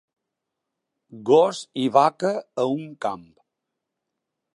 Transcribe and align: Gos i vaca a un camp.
Gos 1.29 1.59
i 1.83 1.85
vaca 1.97 2.31
a 2.65 2.65
un 2.79 2.89
camp. 3.07 3.29